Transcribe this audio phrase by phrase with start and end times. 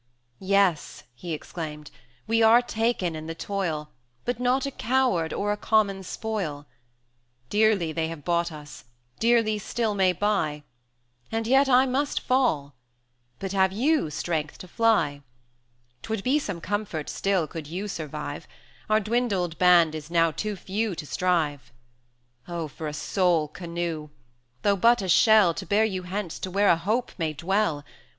[0.39, 1.91] "Yes," he exclaimed,
[2.25, 3.91] "we are taken in the toil,
[4.25, 6.65] But not a coward or a common spoil;
[7.51, 8.85] Dearly they have bought us
[9.19, 10.63] dearly still may buy,
[11.31, 12.73] And I must fall;
[13.37, 15.21] but have you strength to fly?
[16.01, 18.47] 'Twould be some comfort still, could you survive;
[18.89, 21.71] Our dwindled band is now too few to strive.
[22.45, 22.67] 160 Oh!
[22.69, 24.09] for a sole canoe!
[24.63, 27.85] though but a shell, To bear you hence to where a hope may dwell!